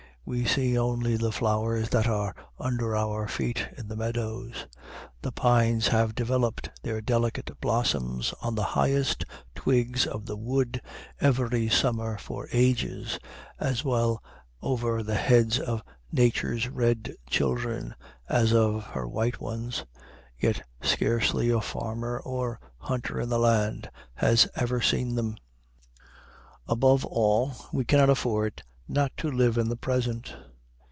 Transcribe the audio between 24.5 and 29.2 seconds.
ever seen them. Above all, we cannot afford not